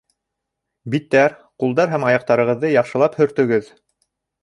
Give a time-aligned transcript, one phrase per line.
[0.93, 3.73] Биттәр, ҡулдар һәм аяҡтарығыҙҙы яҡшылап һөртөгөҙ.